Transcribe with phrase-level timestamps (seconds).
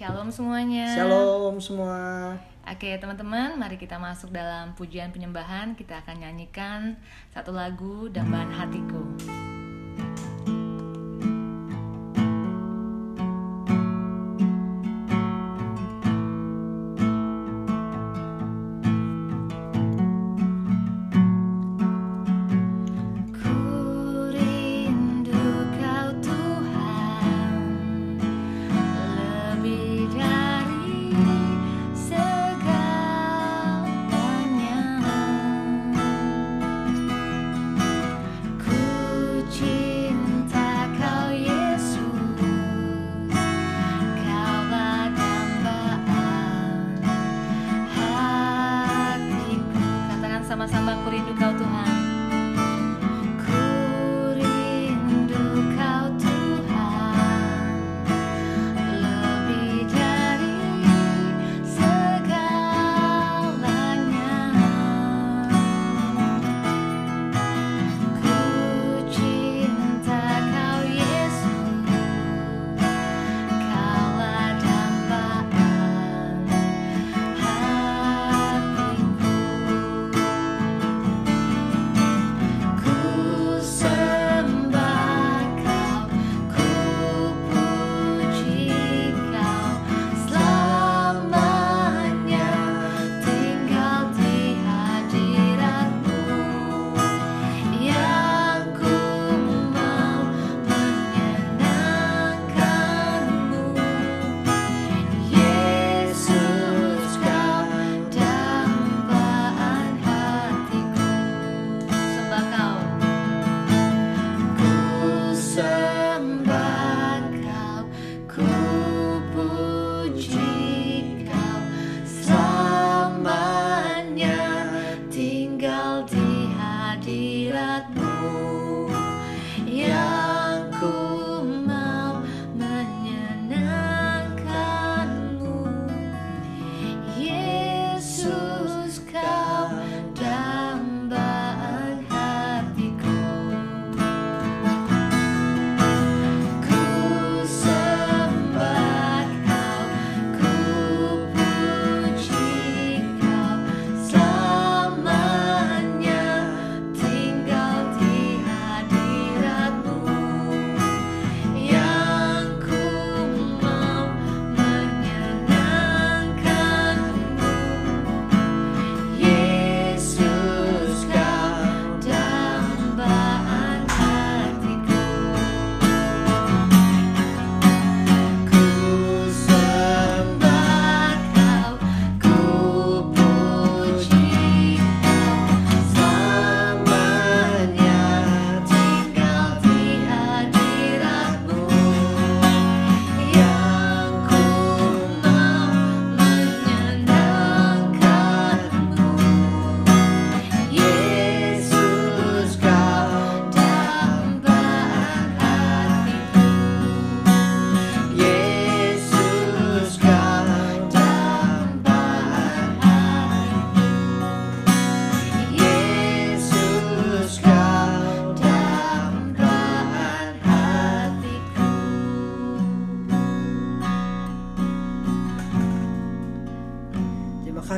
[0.00, 0.96] Shalom semuanya.
[0.96, 2.32] Shalom semua.
[2.64, 5.76] Oke teman-teman, mari kita masuk dalam pujian penyembahan.
[5.76, 6.96] Kita akan nyanyikan
[7.28, 9.04] satu lagu Dambaan Hatiku.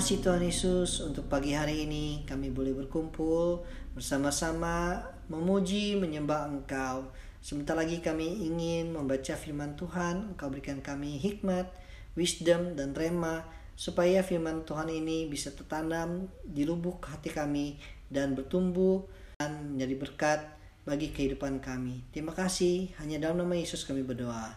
[0.02, 3.62] Kasih Tuhan Yesus untuk pagi hari ini kami boleh berkumpul
[3.94, 4.98] bersama-sama
[5.30, 7.06] memuji menyembah Engkau.
[7.38, 11.70] Sebentar lagi kami ingin membaca firman Tuhan, Engkau berikan kami hikmat,
[12.18, 13.46] wisdom dan rema
[13.78, 17.78] supaya firman Tuhan ini bisa tertanam di lubuk hati kami
[18.10, 19.06] dan bertumbuh
[19.38, 20.40] dan menjadi berkat
[20.82, 22.02] bagi kehidupan kami.
[22.10, 24.50] Terima kasih, hanya dalam nama Yesus kami berdoa.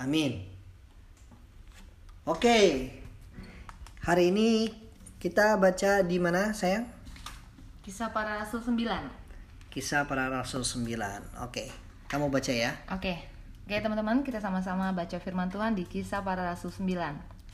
[0.00, 0.40] Amin.
[2.24, 2.88] Oke,
[4.06, 4.70] Hari ini
[5.16, 6.84] kita baca di mana sayang?
[7.80, 10.92] Kisah para Rasul 9 Kisah para Rasul 9
[11.40, 11.72] Oke,
[12.12, 12.76] kamu baca ya.
[12.92, 13.16] Oke,
[13.64, 16.92] oke teman-teman kita sama-sama baca firman Tuhan di kisah para rasul 9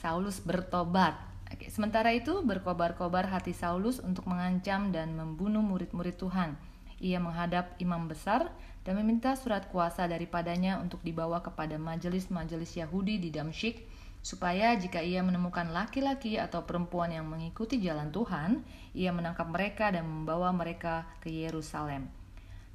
[0.03, 1.15] Saulus bertobat.
[1.55, 6.59] Oke, sementara itu berkobar-kobar hati Saulus untuk mengancam dan membunuh murid-murid Tuhan.
[6.99, 8.51] Ia menghadap imam besar
[8.83, 13.92] dan meminta surat kuasa daripadanya untuk dibawa kepada majelis-majelis Yahudi di Damsyik
[14.23, 18.63] supaya jika ia menemukan laki-laki atau perempuan yang mengikuti jalan Tuhan,
[18.95, 22.07] ia menangkap mereka dan membawa mereka ke Yerusalem.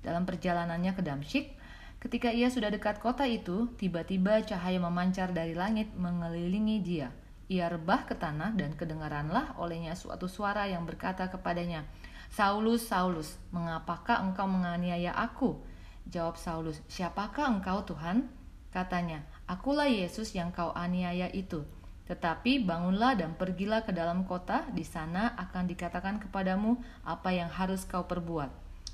[0.03, 1.57] Dalam perjalanannya ke Damsyik,
[1.97, 7.09] Ketika ia sudah dekat kota itu, tiba-tiba cahaya memancar dari langit mengelilingi dia.
[7.49, 11.89] Ia rebah ke tanah dan kedengaranlah olehnya suatu suara yang berkata kepadanya,
[12.29, 15.57] Saulus, Saulus, mengapakah engkau menganiaya aku?
[16.05, 18.29] Jawab Saulus, siapakah engkau Tuhan?
[18.69, 21.63] Katanya, akulah Yesus yang kau aniaya itu.
[22.07, 27.83] Tetapi bangunlah dan pergilah ke dalam kota, di sana akan dikatakan kepadamu apa yang harus
[27.83, 28.47] kau perbuat.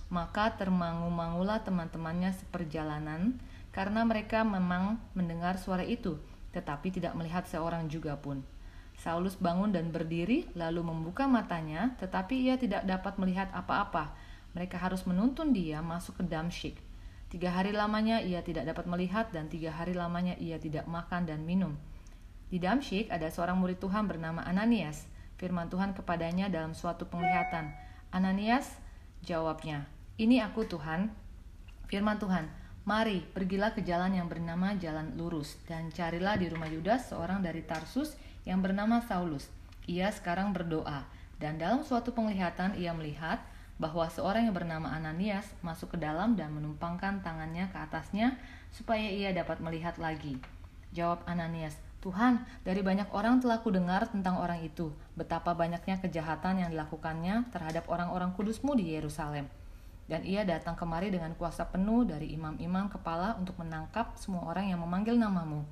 [0.09, 3.37] Maka termangu-mangulah teman-temannya seperjalanan
[3.73, 6.21] karena mereka memang mendengar suara itu,
[6.53, 8.45] tetapi tidak melihat seorang juga pun.
[9.01, 14.13] Saulus bangun dan berdiri, lalu membuka matanya, tetapi ia tidak dapat melihat apa-apa.
[14.53, 16.77] Mereka harus menuntun dia masuk ke Damsyik.
[17.33, 21.41] Tiga hari lamanya ia tidak dapat melihat, dan tiga hari lamanya ia tidak makan dan
[21.49, 21.73] minum.
[22.53, 25.09] Di Damsyik ada seorang murid Tuhan bernama Ananias.
[25.41, 27.73] Firman Tuhan kepadanya dalam suatu penglihatan.
[28.13, 28.77] Ananias,
[29.25, 29.89] jawabnya,
[30.21, 31.09] ini aku Tuhan,
[31.89, 32.45] firman Tuhan,
[32.85, 37.65] mari pergilah ke jalan yang bernama jalan lurus dan carilah di rumah Yudas seorang dari
[37.65, 38.13] Tarsus
[38.45, 39.49] yang bernama Saulus.
[39.89, 41.09] Ia sekarang berdoa
[41.41, 43.41] dan dalam suatu penglihatan ia melihat
[43.81, 48.37] bahwa seorang yang bernama Ananias masuk ke dalam dan menumpangkan tangannya ke atasnya
[48.69, 50.37] supaya ia dapat melihat lagi.
[50.93, 51.73] Jawab Ananias,
[52.03, 57.89] Tuhan, dari banyak orang telah kudengar tentang orang itu, betapa banyaknya kejahatan yang dilakukannya terhadap
[57.89, 59.49] orang-orang kudusmu di Yerusalem.
[60.03, 64.83] Dan ia datang kemari dengan kuasa penuh dari imam-imam kepala untuk menangkap semua orang yang
[64.83, 65.63] memanggil namamu.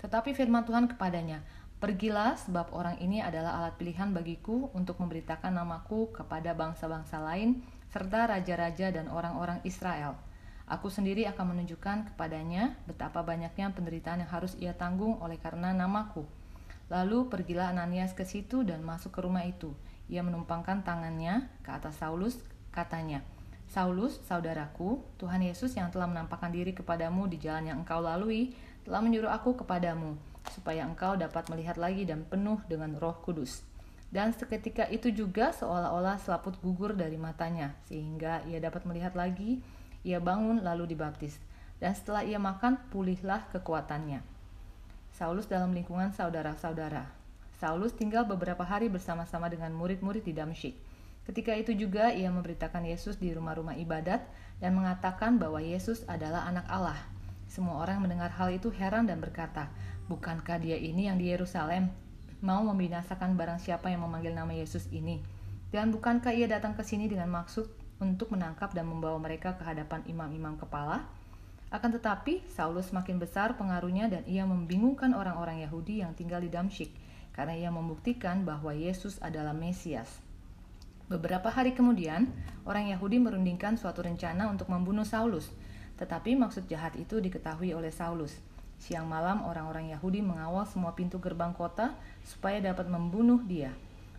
[0.00, 1.44] Tetapi firman Tuhan kepadanya,
[1.76, 7.60] Pergilah sebab orang ini adalah alat pilihan bagiku untuk memberitakan namaku kepada bangsa-bangsa lain
[7.92, 10.16] serta raja-raja dan orang-orang Israel.
[10.66, 16.24] Aku sendiri akan menunjukkan kepadanya betapa banyaknya penderitaan yang harus ia tanggung oleh karena namaku.
[16.88, 19.76] Lalu pergilah Ananias ke situ dan masuk ke rumah itu.
[20.08, 22.40] Ia menumpangkan tangannya ke atas Saulus,
[22.72, 23.20] katanya,
[23.66, 28.54] Saulus, saudaraku, Tuhan Yesus yang telah menampakkan diri kepadamu di jalan yang engkau lalui,
[28.86, 30.14] telah menyuruh aku kepadamu,
[30.52, 33.64] supaya engkau dapat melihat lagi dan penuh dengan roh kudus.
[34.06, 39.58] Dan seketika itu juga seolah-olah selaput gugur dari matanya, sehingga ia dapat melihat lagi,
[40.06, 41.36] ia bangun lalu dibaptis.
[41.82, 44.22] Dan setelah ia makan, pulihlah kekuatannya.
[45.16, 47.08] Saulus dalam lingkungan saudara-saudara.
[47.56, 50.76] Saulus tinggal beberapa hari bersama-sama dengan murid-murid di Damsyik.
[51.26, 54.22] Ketika itu juga ia memberitakan Yesus di rumah-rumah ibadat
[54.62, 57.00] dan mengatakan bahwa Yesus adalah anak Allah.
[57.50, 59.72] Semua orang mendengar hal itu heran dan berkata,
[60.06, 61.90] Bukankah dia ini yang di Yerusalem
[62.38, 65.18] mau membinasakan barang siapa yang memanggil nama Yesus ini?
[65.74, 67.66] Dan bukankah ia datang ke sini dengan maksud
[67.98, 71.02] untuk menangkap dan membawa mereka ke hadapan imam-imam kepala?
[71.74, 76.94] Akan tetapi, Saulus semakin besar pengaruhnya dan ia membingungkan orang-orang Yahudi yang tinggal di Damsyik
[77.34, 80.22] karena ia membuktikan bahwa Yesus adalah Mesias.
[81.10, 82.30] Beberapa hari kemudian,
[82.62, 85.50] orang Yahudi merundingkan suatu rencana untuk membunuh Saulus,
[85.98, 88.38] tetapi maksud jahat itu diketahui oleh Saulus.
[88.76, 93.72] Siang malam, orang-orang Yahudi mengawal semua pintu gerbang kota supaya dapat membunuh dia.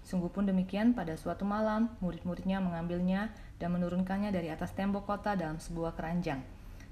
[0.08, 5.60] Sungguh pun demikian, pada suatu malam, murid-muridnya mengambilnya dan menurunkannya dari atas tembok kota dalam
[5.60, 6.40] sebuah keranjang.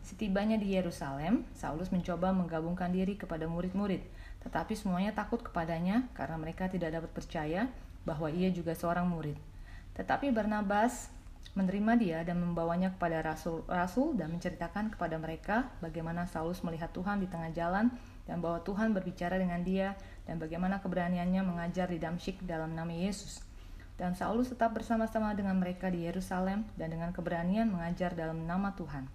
[0.06, 4.06] Setibanya di Yerusalem, Saulus mencoba menggabungkan diri kepada murid-murid,
[4.46, 7.62] tetapi semuanya takut kepadanya karena mereka tidak dapat percaya
[8.06, 9.34] bahwa ia juga seorang murid.
[9.98, 11.10] Tetapi Barnabas
[11.54, 17.30] menerima dia dan membawanya kepada rasul-rasul dan menceritakan kepada mereka bagaimana Saulus melihat Tuhan di
[17.30, 17.94] tengah jalan
[18.26, 19.94] dan bahwa Tuhan berbicara dengan dia
[20.26, 23.46] dan bagaimana keberaniannya mengajar di Damsyik dalam nama Yesus.
[23.96, 29.08] Dan Saulus tetap bersama-sama dengan mereka di Yerusalem dan dengan keberanian mengajar dalam nama Tuhan.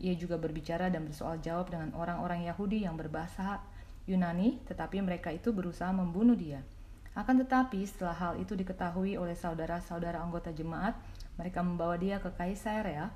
[0.00, 3.60] Ia juga berbicara dan bersoal jawab dengan orang-orang Yahudi yang berbahasa
[4.08, 6.64] Yunani, tetapi mereka itu berusaha membunuh dia.
[7.12, 10.96] Akan tetapi setelah hal itu diketahui oleh saudara-saudara anggota jemaat,
[11.42, 13.10] mereka membawa dia ke Kaisarea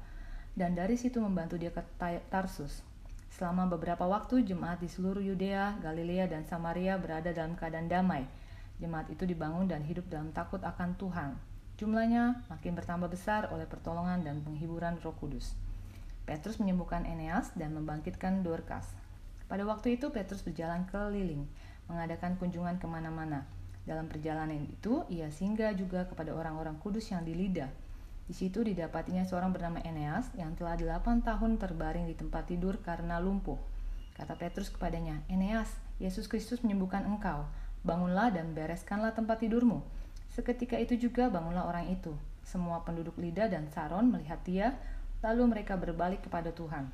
[0.59, 1.79] dan dari situ membantu dia ke
[2.27, 2.83] Tarsus.
[3.31, 8.27] Selama beberapa waktu jemaat di seluruh Yudea, Galilea, dan Samaria berada dalam keadaan damai.
[8.83, 11.39] Jemaat itu dibangun dan hidup dalam takut akan Tuhan.
[11.77, 15.53] Jumlahnya makin bertambah besar oleh pertolongan dan penghiburan Roh Kudus.
[16.27, 18.91] Petrus menyembuhkan Eneas dan membangkitkan Dorcas.
[19.47, 21.47] Pada waktu itu Petrus berjalan keliling,
[21.87, 23.47] mengadakan kunjungan ke mana-mana.
[23.87, 27.71] Dalam perjalanan itu, ia singgah juga kepada orang-orang kudus yang di Lida.
[28.27, 33.23] Di situ didapatinya seorang bernama Eneas yang telah delapan tahun terbaring di tempat tidur karena
[33.23, 33.59] lumpuh.
[34.19, 35.71] Kata Petrus kepadanya, Eneas,
[36.03, 37.47] Yesus Kristus menyembuhkan engkau.
[37.87, 39.85] Bangunlah dan bereskanlah tempat tidurmu.
[40.35, 42.19] Seketika itu juga bangunlah orang itu.
[42.43, 44.75] Semua penduduk Lida dan Saron melihat dia,
[45.23, 46.91] lalu mereka berbalik kepada Tuhan.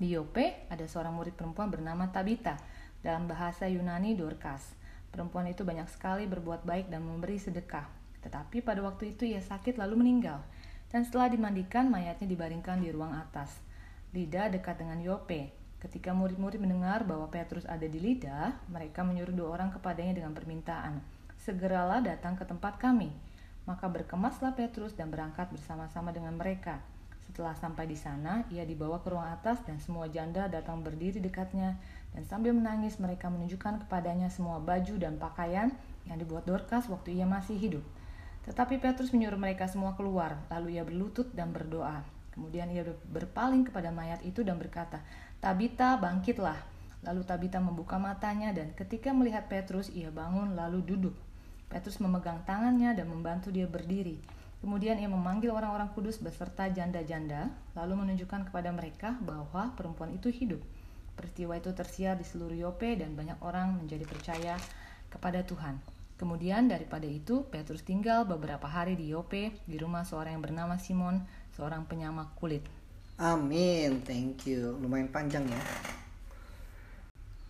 [0.00, 2.58] Di Yope ada seorang murid perempuan bernama Tabita,
[3.06, 4.76] dalam bahasa Yunani Dorcas.
[5.10, 7.99] Perempuan itu banyak sekali berbuat baik dan memberi sedekah.
[8.20, 10.44] Tetapi pada waktu itu ia sakit lalu meninggal.
[10.90, 13.62] Dan setelah dimandikan, mayatnya dibaringkan di ruang atas.
[14.10, 15.54] Lida dekat dengan Yope.
[15.80, 21.00] Ketika murid-murid mendengar bahwa Petrus ada di Lida, mereka menyuruh dua orang kepadanya dengan permintaan,
[21.40, 23.08] "Segeralah datang ke tempat kami."
[23.64, 26.82] Maka berkemaslah Petrus dan berangkat bersama-sama dengan mereka.
[27.30, 31.78] Setelah sampai di sana, ia dibawa ke ruang atas dan semua janda datang berdiri dekatnya
[32.10, 35.70] dan sambil menangis mereka menunjukkan kepadanya semua baju dan pakaian
[36.10, 37.84] yang dibuat Dorcas waktu ia masih hidup.
[38.50, 42.02] Tetapi Petrus menyuruh mereka semua keluar, lalu ia berlutut dan berdoa.
[42.34, 45.06] Kemudian ia berpaling kepada mayat itu dan berkata,
[45.38, 46.58] Tabita bangkitlah.
[47.06, 51.14] Lalu Tabita membuka matanya dan ketika melihat Petrus ia bangun lalu duduk.
[51.70, 54.18] Petrus memegang tangannya dan membantu dia berdiri.
[54.58, 60.58] Kemudian ia memanggil orang-orang kudus beserta janda-janda, lalu menunjukkan kepada mereka bahwa perempuan itu hidup.
[61.14, 64.58] Peristiwa itu tersiar di seluruh Yope dan banyak orang menjadi percaya
[65.06, 65.99] kepada Tuhan.
[66.20, 71.24] Kemudian daripada itu, Petrus tinggal beberapa hari di Yope di rumah seorang yang bernama Simon,
[71.56, 72.60] seorang penyamak kulit.
[73.16, 74.76] Amin, thank you.
[74.84, 75.62] Lumayan panjang ya.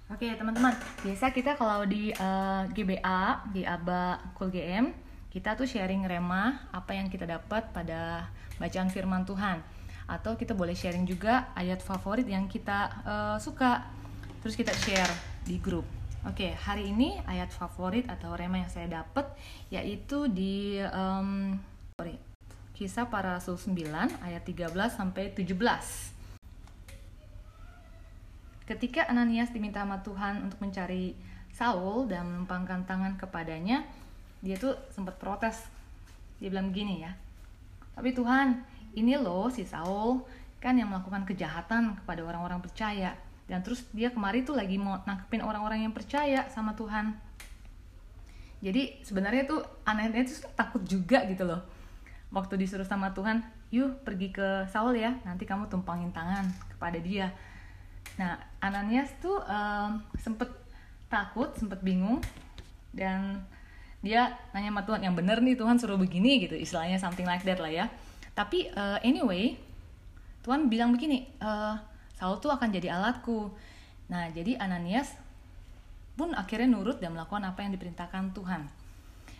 [0.06, 0.70] Oke teman-teman,
[1.02, 4.94] biasa kita kalau di uh, eh, GBA, di ABA Cool GM,
[5.34, 8.30] kita tuh sharing rema apa yang kita dapat pada
[8.62, 9.58] bacaan firman Tuhan.
[10.06, 13.82] Atau kita boleh sharing juga ayat favorit yang kita uh, suka,
[14.46, 15.10] terus kita share
[15.42, 15.99] di grup.
[16.20, 19.24] Oke, hari ini ayat favorit atau rema yang saya dapat
[19.72, 21.56] yaitu di um,
[21.96, 22.20] sorry,
[22.76, 23.88] Kisah para Rasul 9
[24.20, 25.56] ayat 13 sampai 17.
[28.68, 31.16] Ketika Ananias diminta sama Tuhan untuk mencari
[31.56, 33.88] Saul dan menumpangkan tangan kepadanya,
[34.44, 35.56] dia tuh sempat protes.
[36.36, 37.16] Dia bilang gini ya,
[37.96, 38.60] tapi Tuhan,
[38.92, 40.20] ini loh si Saul
[40.60, 43.16] kan yang melakukan kejahatan kepada orang-orang percaya.
[43.50, 47.18] Dan terus dia kemarin tuh lagi mau nangkepin orang-orang yang percaya sama Tuhan.
[48.62, 51.58] Jadi sebenarnya tuh anehnya tuh takut juga gitu loh.
[52.30, 53.42] Waktu disuruh sama Tuhan
[53.74, 57.34] yuk pergi ke Saul ya nanti kamu tumpangin tangan kepada dia.
[58.22, 60.46] Nah Ananias tuh um, sempet
[61.10, 62.22] takut sempet bingung
[62.94, 63.42] dan
[63.98, 67.58] dia nanya sama Tuhan yang bener nih Tuhan suruh begini gitu istilahnya something like that
[67.58, 67.90] lah ya.
[68.38, 69.58] Tapi uh, anyway
[70.46, 71.89] Tuhan bilang begini uh,
[72.20, 73.48] Saul tuh akan jadi alatku.
[74.12, 75.16] Nah jadi Ananias
[76.20, 78.68] pun akhirnya nurut dan melakukan apa yang diperintahkan Tuhan.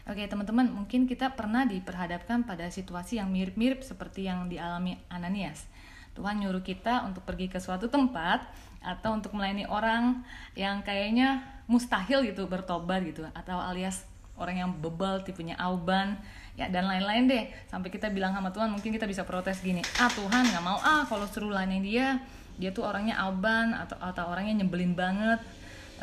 [0.08, 5.68] Oke teman-teman, mungkin kita pernah diperhadapkan pada situasi yang mirip-mirip seperti yang dialami Ananias.
[6.16, 8.48] Tuhan nyuruh kita untuk pergi ke suatu tempat
[8.80, 10.24] atau untuk melayani orang
[10.56, 14.08] yang kayaknya mustahil gitu bertobat gitu atau alias
[14.40, 16.16] orang yang bebal tipenya auban
[16.56, 17.44] ya dan lain-lain deh.
[17.68, 20.80] Sampai kita bilang sama Tuhan mungkin kita bisa protes gini ah Tuhan nggak mau.
[20.80, 22.18] Ah kalau suruh layani dia
[22.60, 25.40] dia tuh orangnya auban atau atau orangnya nyebelin banget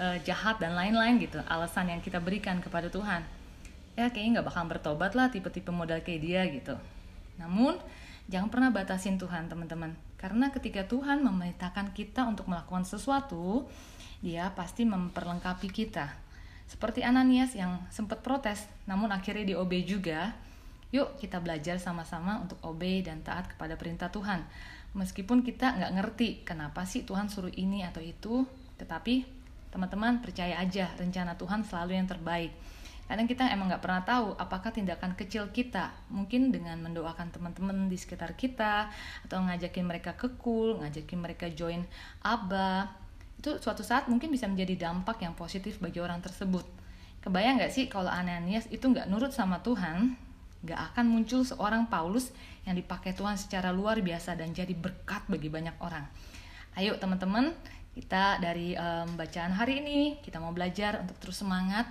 [0.02, 3.22] eh, jahat dan lain-lain gitu alasan yang kita berikan kepada Tuhan.
[3.94, 6.76] Ya kayaknya nggak bakal bertobat lah tipe-tipe modal kayak dia gitu.
[7.38, 7.78] Namun
[8.26, 9.94] jangan pernah batasin Tuhan teman-teman.
[10.18, 13.70] Karena ketika Tuhan memerintahkan kita untuk melakukan sesuatu
[14.26, 16.10] dia pasti memperlengkapi kita.
[16.66, 20.34] Seperti Ananias yang sempat protes namun akhirnya diobey juga.
[20.90, 24.42] Yuk kita belajar sama-sama untuk obey dan taat kepada perintah Tuhan
[24.98, 28.44] meskipun kita nggak ngerti kenapa sih Tuhan suruh ini atau itu
[28.82, 29.24] tetapi
[29.70, 32.50] teman-teman percaya aja rencana Tuhan selalu yang terbaik.
[33.08, 37.96] Kadang kita emang nggak pernah tahu apakah tindakan kecil kita mungkin dengan mendoakan teman-teman di
[37.96, 38.92] sekitar kita
[39.24, 41.88] atau ngajakin mereka ke kul ngajakin mereka join
[42.20, 42.92] aba
[43.39, 46.68] itu suatu saat mungkin bisa menjadi dampak yang positif bagi orang tersebut.
[47.24, 50.26] Kebayang nggak sih kalau Ananias itu nggak nurut sama Tuhan
[50.68, 52.36] nggak akan muncul seorang Paulus
[52.68, 56.04] yang dipakai Tuhan secara luar biasa dan jadi berkat bagi banyak orang
[56.76, 57.56] ayo teman-teman
[57.96, 61.88] kita dari um, bacaan hari ini kita mau belajar untuk terus semangat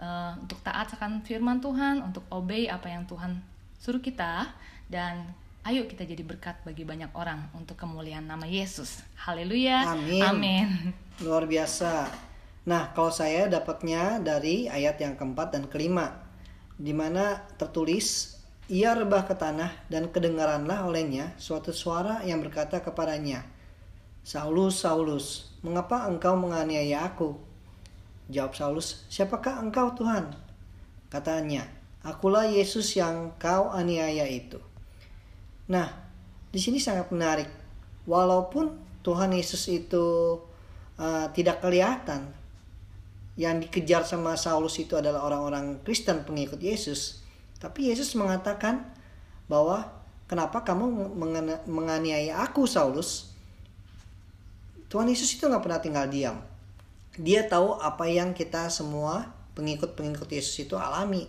[0.00, 3.38] uh, untuk taat akan firman Tuhan, untuk obey apa yang Tuhan
[3.76, 4.48] suruh kita
[4.88, 5.28] dan
[5.68, 9.04] ayo kita jadi berkat bagi banyak orang untuk kemuliaan nama Yesus.
[9.20, 9.92] Haleluya.
[9.92, 10.24] Amin.
[10.24, 10.68] Amin.
[11.20, 12.08] Luar biasa.
[12.64, 16.12] Nah, kalau saya dapatnya dari ayat yang keempat dan kelima,
[16.80, 18.40] di mana tertulis,
[18.72, 23.44] ia rebah ke tanah dan kedengaranlah olehnya suatu suara yang berkata kepadanya,
[24.24, 27.36] Saulus, Saulus, mengapa engkau menganiaya aku?
[28.32, 30.32] Jawab Saulus, siapakah engkau Tuhan?
[31.12, 31.68] Katanya,
[32.00, 34.56] akulah Yesus yang kau aniaya itu.
[35.68, 35.92] Nah,
[36.48, 37.50] di sini sangat menarik.
[38.08, 40.40] Walaupun Tuhan Yesus itu
[40.96, 42.32] uh, tidak kelihatan,
[43.40, 47.24] yang dikejar sama Saulus itu adalah orang-orang Kristen pengikut Yesus.
[47.56, 48.84] Tapi Yesus mengatakan
[49.48, 49.88] bahwa
[50.28, 51.16] kenapa kamu
[51.64, 53.32] menganiaya aku Saulus?
[54.92, 56.36] Tuhan Yesus itu nggak pernah tinggal diam
[57.14, 61.26] dia tahu apa yang kita semua pengikut-pengikut Yesus itu alami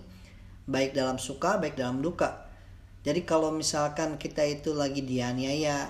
[0.70, 2.52] baik dalam suka baik dalam duka
[3.02, 5.90] jadi kalau misalkan kita itu lagi dianiaya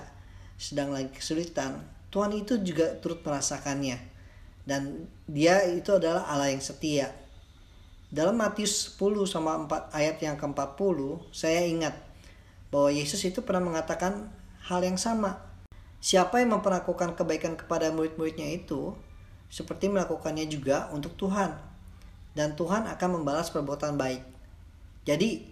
[0.56, 3.98] sedang lagi kesulitan, Tuhan itu juga turut merasakannya.
[4.62, 7.10] Dan dia itu adalah Allah yang setia.
[8.12, 10.98] Dalam Matius 10 sama 4 ayat yang ke-40,
[11.32, 11.96] saya ingat
[12.68, 14.28] bahwa Yesus itu pernah mengatakan
[14.68, 15.40] hal yang sama.
[16.02, 18.92] Siapa yang memperlakukan kebaikan kepada murid-muridnya itu,
[19.48, 21.56] seperti melakukannya juga untuk Tuhan.
[22.36, 24.22] Dan Tuhan akan membalas perbuatan baik.
[25.08, 25.48] Jadi,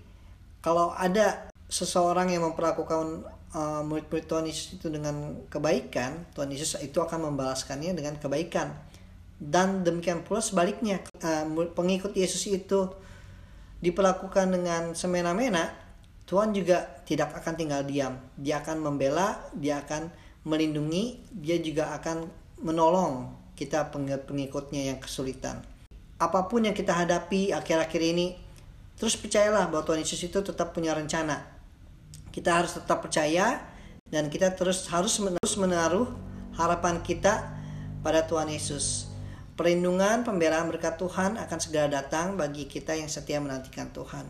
[0.60, 3.24] kalau ada seseorang yang memperlakukan
[3.56, 8.89] uh, murid-murid Tuhan Yesus itu dengan kebaikan, Tuhan Yesus itu akan membalaskannya dengan kebaikan
[9.40, 12.92] dan demikian pula sebaliknya uh, pengikut Yesus itu
[13.80, 15.72] diperlakukan dengan semena-mena
[16.28, 18.14] Tuhan juga tidak akan tinggal diam.
[18.38, 20.12] Dia akan membela dia akan
[20.46, 22.28] melindungi dia juga akan
[22.60, 23.90] menolong kita
[24.28, 25.58] pengikutnya yang kesulitan.
[26.20, 28.36] Apa pun yang kita hadapi akhir-akhir ini
[28.94, 31.48] terus percayalah bahwa Tuhan Yesus itu tetap punya rencana.
[32.30, 33.58] Kita harus tetap percaya
[34.06, 35.18] dan kita terus harus
[35.58, 36.06] menaruh
[36.54, 37.48] harapan kita
[38.04, 39.09] pada Tuhan Yesus
[39.60, 44.24] Perlindungan, pembelaan berkat Tuhan akan segera datang bagi kita yang setia menantikan Tuhan.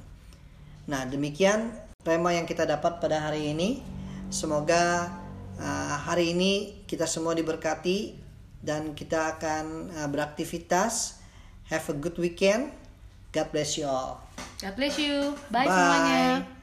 [0.90, 1.70] Nah, demikian
[2.02, 3.78] tema yang kita dapat pada hari ini.
[4.26, 5.06] Semoga
[5.54, 8.18] uh, hari ini kita semua diberkati
[8.58, 11.22] dan kita akan uh, beraktivitas.
[11.70, 12.74] Have a good weekend.
[13.30, 14.26] God bless you all.
[14.58, 15.38] God bless you.
[15.46, 15.78] Bye, Bye.
[15.78, 16.59] semuanya.